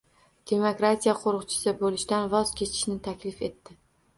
[0.51, 3.79] «Demokratiya qo‘riqchisi» bo‘lishdan voz kechishni taklif etdi.